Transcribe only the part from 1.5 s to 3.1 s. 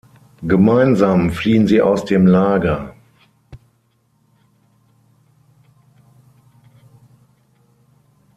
sie aus dem Lager.